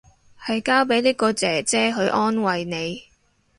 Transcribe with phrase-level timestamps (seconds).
[0.43, 3.03] 係交俾呢個姐姐去安慰你